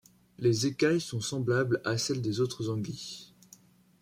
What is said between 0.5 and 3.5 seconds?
écailles sont semblables à celles des autres anguilles.